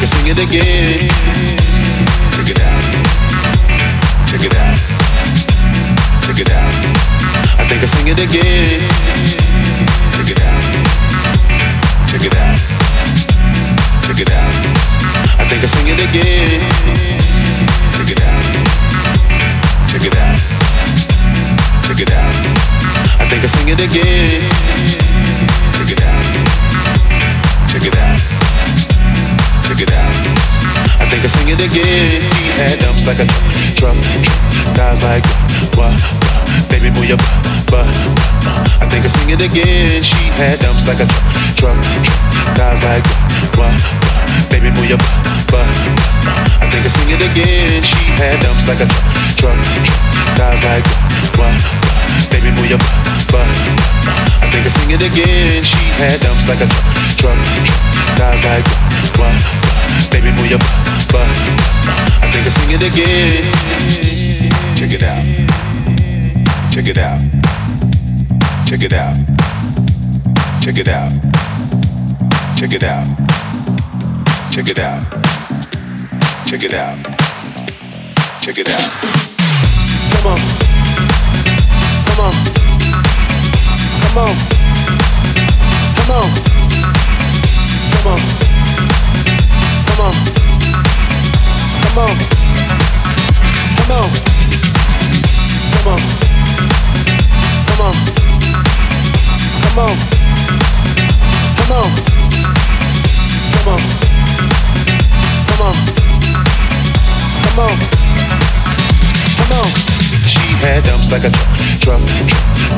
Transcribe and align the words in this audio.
I 0.00 0.02
think 0.02 0.12
I 0.12 0.16
sing 0.16 0.32
it 0.32 0.40
again. 0.48 1.10
Check 2.32 2.48
it 2.48 2.58
out. 2.58 2.80
Check 4.32 4.44
it 4.48 4.56
out. 4.56 4.78
Check 6.24 6.40
it 6.40 6.50
out. 6.50 6.72
I 7.60 7.64
think 7.68 7.82
I 7.82 7.84
sing 7.84 8.08
it 8.08 8.18
again. 8.18 8.80
Check 10.16 10.30
it 10.32 10.40
out. 10.40 10.62
Check 12.08 12.24
it 12.24 12.34
out. 12.34 12.56
Check 14.00 14.20
it 14.20 14.32
out. 14.32 14.54
I 15.36 15.44
think 15.44 15.60
I 15.60 15.68
sing 15.68 15.88
it 15.92 16.00
again. 16.00 16.64
Check 17.92 18.08
it 18.08 18.22
out. 18.24 18.40
Check 19.84 20.04
it 20.08 20.16
out. 20.16 20.38
Check 21.84 22.00
it 22.00 22.10
out. 22.10 22.32
I 23.20 23.26
think 23.28 23.44
I 23.44 23.48
sing 23.48 23.68
it 23.68 23.80
again. 23.84 24.99
I 31.10 31.18
think 31.18 31.26
I 31.26 31.30
sing 31.34 31.50
it 31.50 31.58
again. 31.58 32.22
Dumps 32.78 33.02
like 33.02 33.18
a 33.18 33.26
truck. 33.74 33.98
Like 35.02 35.26
what? 35.74 35.90
Baby 36.70 36.94
move 36.94 37.10
your 37.10 37.18
butt. 37.66 37.82
I 38.78 38.86
think 38.86 39.02
I 39.02 39.10
sing 39.10 39.34
it 39.34 39.42
again. 39.42 39.90
She 40.06 40.30
had 40.38 40.62
dumps 40.62 40.86
like 40.86 41.02
a 41.02 41.06
truck. 41.58 41.74
Guys 42.54 42.78
like 42.86 43.02
what? 43.58 43.74
Baby 44.54 44.70
move 44.70 44.86
your 44.86 45.02
butt. 45.50 45.66
I 46.62 46.70
think 46.70 46.86
I 46.86 46.90
sing 46.94 47.10
it 47.10 47.18
again. 47.18 47.82
She 47.82 48.14
had 48.14 48.38
dumps 48.38 48.70
like 48.70 48.78
a 48.78 48.86
truck. 49.34 49.58
Guys 50.38 50.62
like 50.62 50.86
what? 51.34 51.58
Baby 52.30 52.54
move 52.54 52.70
your 52.70 52.78
butt. 53.34 53.50
I 54.38 54.46
think 54.46 54.62
I 54.62 54.70
sing 54.70 54.94
it 54.94 55.02
again. 55.02 55.58
She 55.66 55.90
had 55.98 56.22
dumps 56.22 56.46
like 56.46 56.62
a 56.62 56.70
truck. 57.18 57.34
Guys 58.14 58.38
like 58.46 58.66
what? 59.18 59.59
Baby 60.08 60.30
move 60.32 60.48
your 60.48 60.58
butt. 61.12 61.28
I 62.22 62.28
think 62.32 62.46
I 62.46 62.50
sing 62.50 62.72
it 62.72 62.82
again. 62.88 63.30
Check 64.76 64.92
it 64.92 65.02
out. 65.02 65.24
Check 66.72 66.88
it 66.88 66.98
out. 66.98 67.20
Check 68.66 68.82
it 68.82 68.92
out. 68.92 69.16
Check 70.62 70.78
it 70.78 70.88
out. 70.88 71.12
Check 72.56 72.72
it 72.72 72.82
out. 72.84 73.06
Check 74.50 74.68
it 74.68 74.78
out. 74.78 75.02
Check 76.46 76.62
it 76.64 76.74
out. 76.74 76.98
Check 78.42 78.58
it 78.58 78.68
out. 78.68 78.90
Come 80.12 80.26
on. 80.32 80.38
Come 82.06 82.20
on. 82.20 82.34
Come 84.00 84.18
on. 84.18 84.34
Come 85.96 86.10
on. 86.16 86.28
Come 87.92 88.12
on. 88.12 88.49
Come 90.00 90.08
on. 90.08 90.16
Come 91.82 91.98
on. 91.98 92.16
Come 93.76 93.92
on. 93.92 94.08
Come 95.76 95.88
on. 95.92 96.00
Come 97.66 97.82
on. 97.84 97.94
Come 99.60 99.78
on. 99.78 99.96
Come 103.50 103.68
on. 103.68 103.82
Come 105.46 105.60
on. 105.60 105.76
Come 107.44 107.60
on. 107.60 107.76
Come 109.36 109.52
on. 109.52 109.68
She 110.24 110.40
had 110.64 110.80
dumps 110.84 111.12
like 111.12 111.24
a 111.24 111.30
truck. 111.84 112.00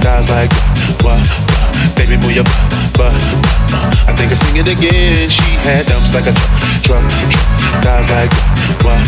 Guys 0.03 0.27
like 0.29 0.51
what, 1.05 1.23
what? 1.23 1.95
Baby 1.97 2.17
move 2.17 2.35
your 2.35 2.43
butt. 2.43 2.72
I 3.01 4.13
think 4.17 4.33
I 4.33 4.37
sing 4.37 4.57
it 4.57 4.69
again. 4.69 5.31
She 5.31 5.57
had 5.65 5.87
dumps 5.87 6.13
like 6.13 6.29
a 6.29 6.35
truck. 6.85 7.01
truck, 7.09 7.09
truck, 7.09 7.85
Guys 7.85 8.09
like 8.13 8.33
what? 8.85 9.01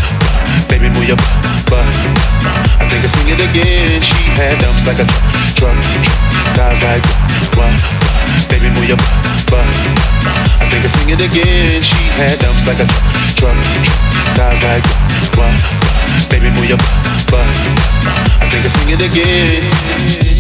Baby 0.69 0.89
move 0.89 1.05
your 1.05 1.21
butt. 1.69 1.85
I 2.81 2.87
think 2.89 3.05
I 3.05 3.09
sing 3.13 3.29
it 3.29 3.41
again. 3.41 4.01
She 4.01 4.25
had 4.41 4.57
dumps 4.61 4.87
like 4.89 5.01
a 5.01 5.07
truck. 5.59 5.77
Guys 6.57 6.81
like 6.81 7.05
what? 7.59 7.75
Baby 8.49 8.73
move 8.73 8.89
your 8.89 9.01
butt. 9.53 9.69
I 10.61 10.65
think 10.71 10.85
I 10.85 10.89
sing 10.89 11.11
it 11.13 11.21
again. 11.21 11.83
She 11.83 12.01
had 12.17 12.41
dumps 12.41 12.65
like 12.65 12.81
a 12.81 12.87
truck. 13.37 13.59
Guys 14.39 14.61
like 14.65 14.85
what? 15.37 15.53
Baby 16.31 16.49
move 16.57 16.69
your 16.69 16.81
butt. 17.29 17.49
I 18.41 18.49
think 18.49 18.65
I 18.65 18.71
sing 18.73 18.91
it 18.97 19.03
again. 19.03 20.34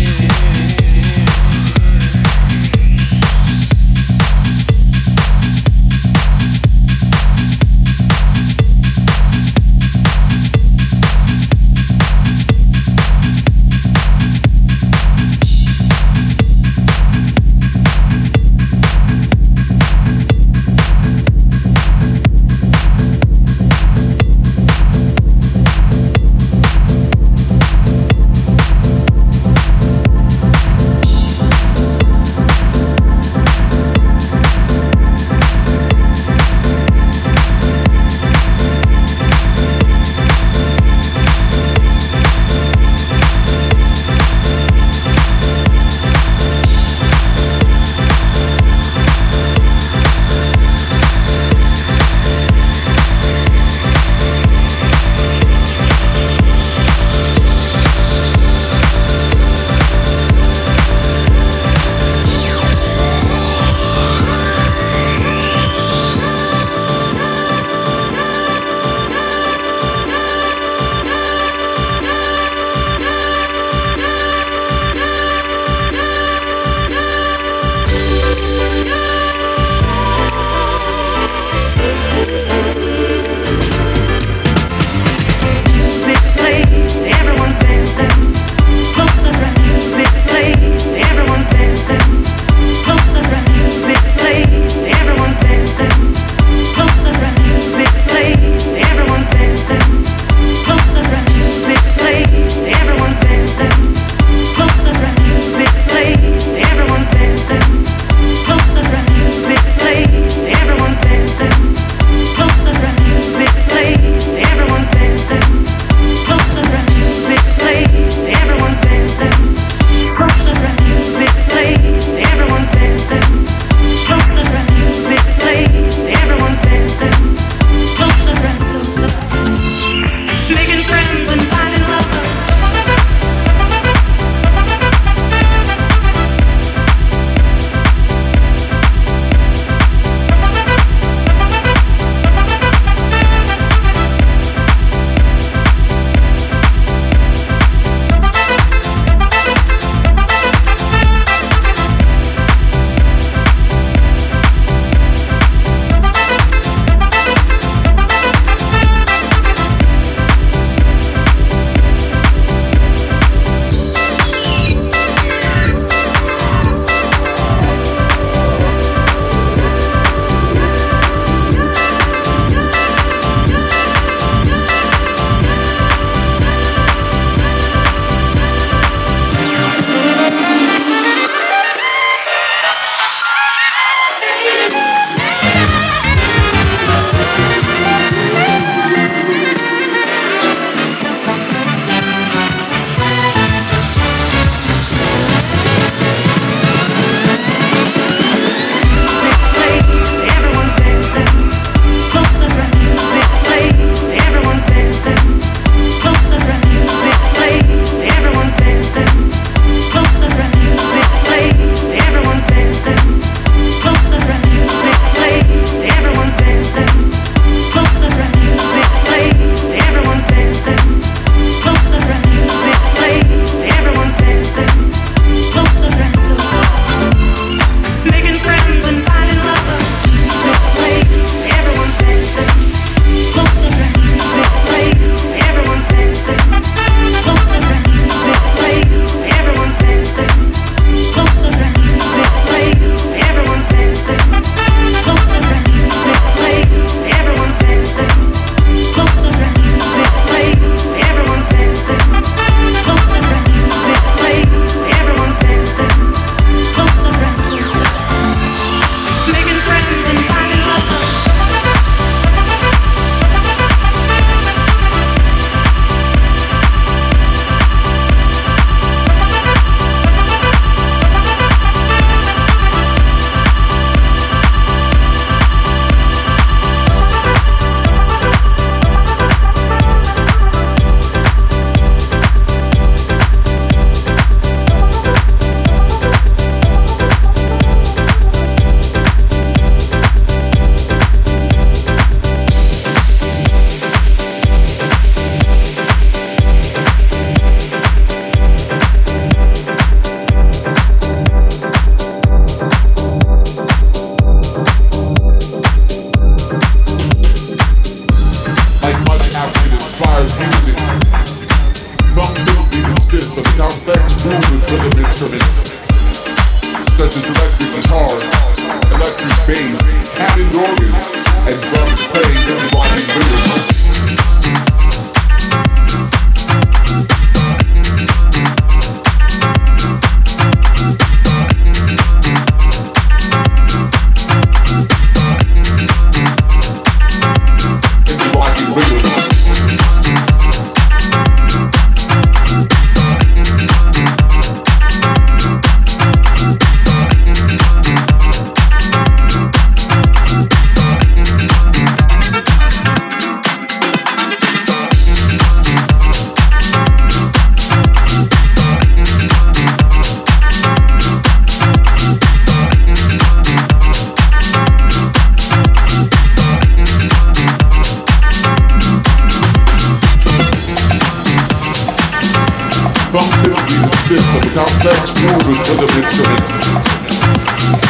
Funk 373.14 373.30
typically 373.44 373.78
consists 373.78 374.34
of 374.34 374.42
a 374.42 374.54
complex 374.58 375.14
groove 375.14 375.46
rhythm 375.46 376.02
instruments, 376.02 376.66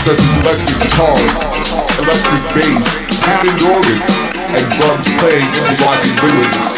such 0.04 0.20
as 0.20 0.36
electric 0.36 0.76
guitar, 0.84 1.16
electric 1.96 2.44
bass, 2.52 3.00
Hammond 3.24 3.62
organ, 3.72 4.00
and 4.52 4.64
drums 4.76 5.08
playing 5.16 5.48
interlocking 5.48 6.12
rhythms. 6.20 6.73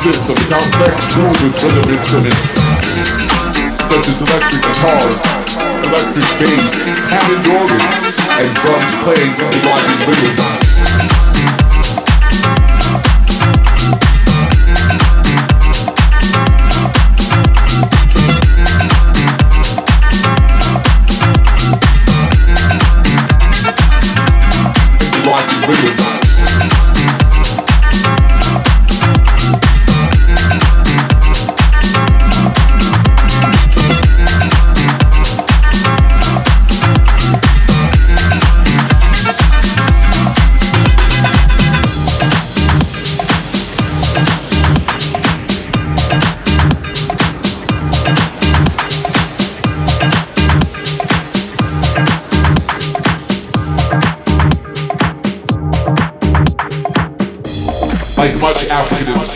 Of 0.00 0.06
a 0.08 0.48
complex 0.48 1.12
groove 1.14 1.42
with 1.44 1.62
rhythm 1.62 1.92
instruments, 1.92 2.56
such 3.84 4.08
as 4.08 4.22
electric 4.22 4.62
guitar, 4.64 4.96
electric 5.84 6.24
bass, 6.40 6.72
Hammond 7.04 7.46
organ, 7.52 7.84
and 8.40 8.48
drums 8.56 8.94
playing 9.04 9.32
interlocking 9.36 10.00
rhythms. 10.08 10.40
Interlocking 10.80 11.19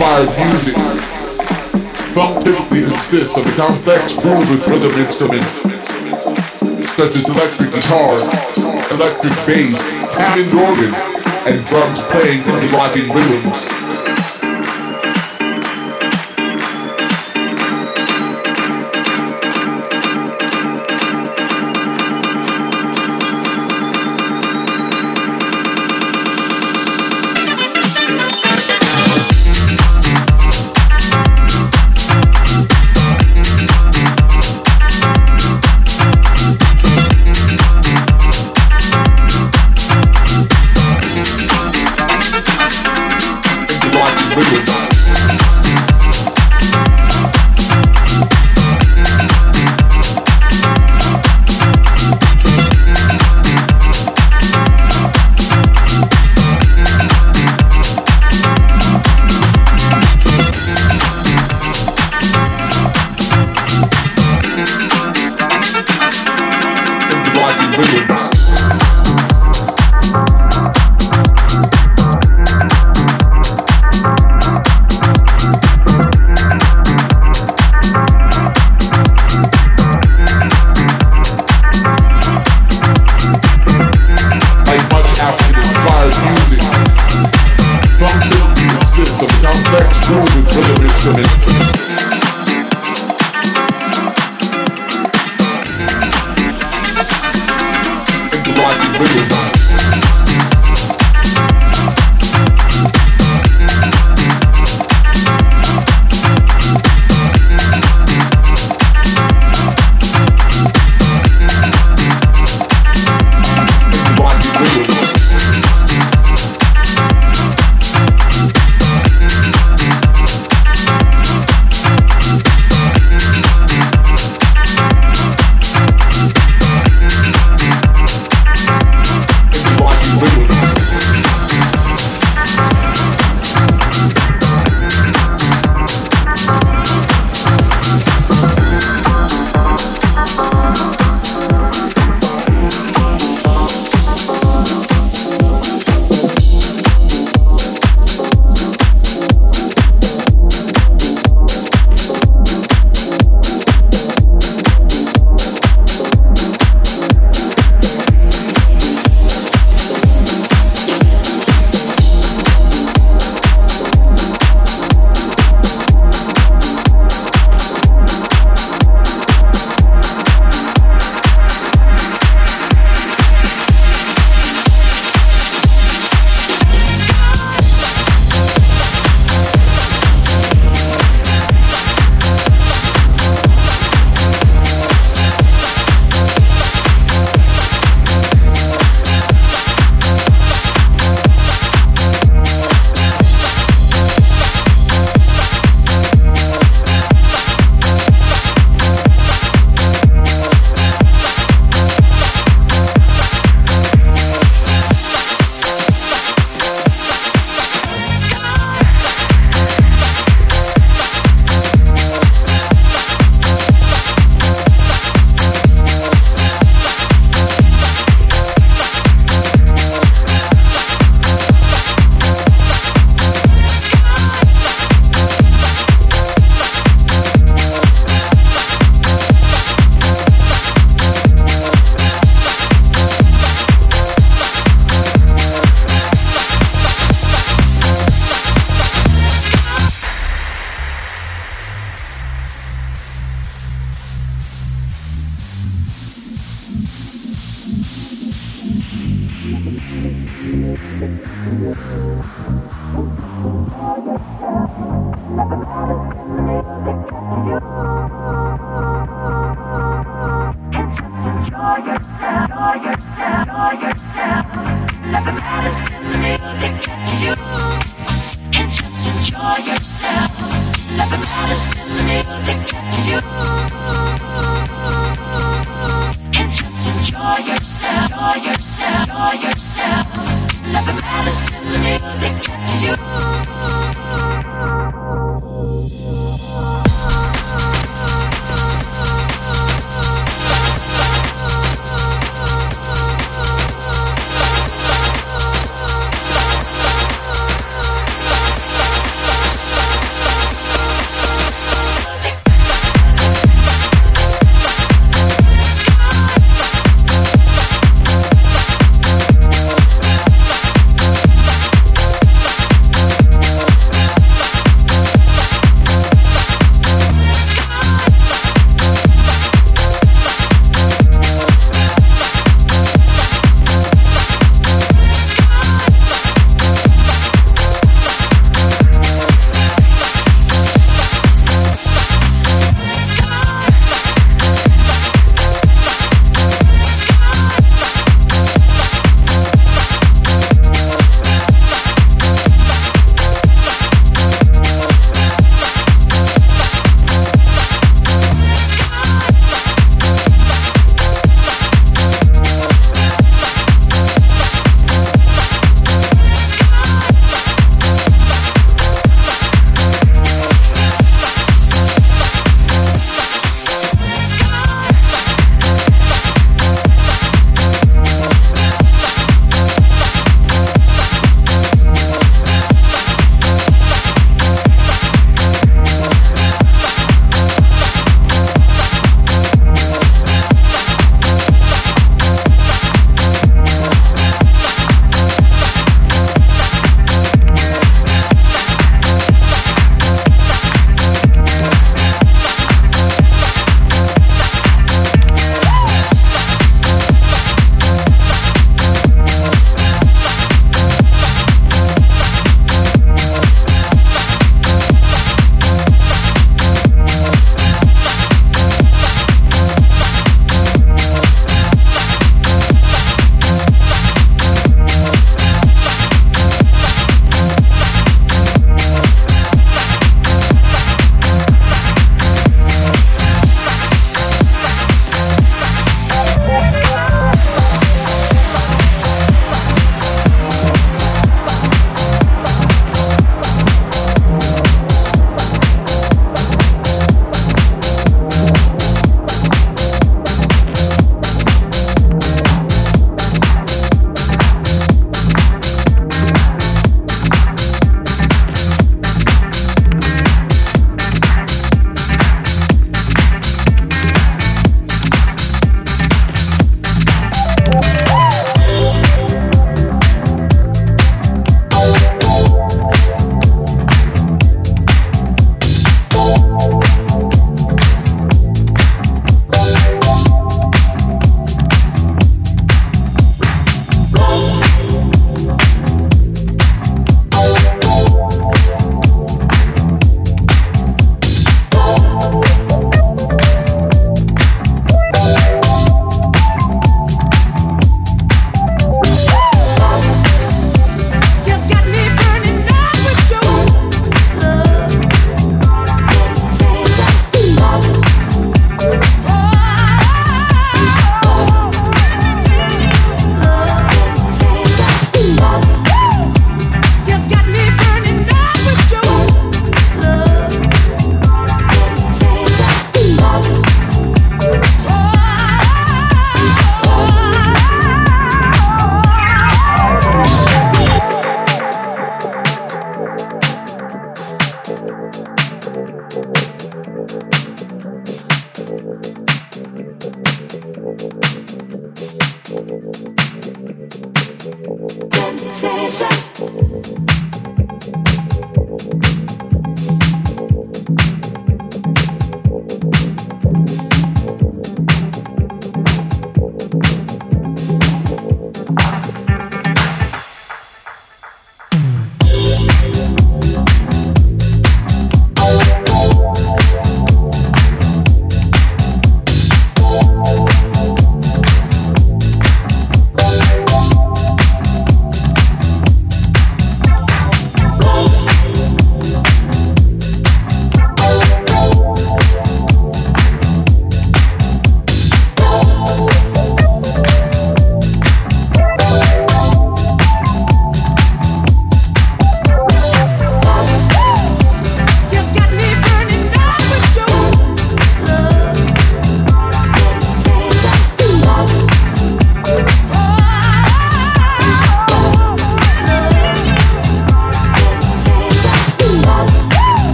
African-inspired 0.00 0.52
music. 0.52 0.74
Funk 2.14 2.42
typically 2.42 2.82
consists 2.82 3.36
of 3.38 3.44
complex 3.56 4.20
groove 4.20 4.50
with 4.50 4.66
rhythm 4.68 4.92
instruments, 4.98 5.62
such 6.96 7.16
as 7.16 7.28
electric 7.28 7.70
guitar, 7.72 8.14
electric 8.92 9.34
bass, 9.46 9.92
Hammond 10.16 10.52
organ, 10.54 10.94
and 11.46 11.64
drums 11.66 12.02
playing 12.06 12.40
interlocking 12.42 13.12
rhythms. 13.14 13.73